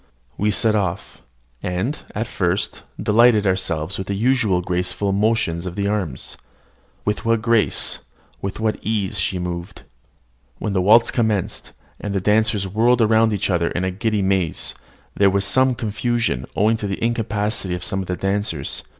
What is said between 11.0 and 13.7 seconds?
commenced, and the dancers whirled around each other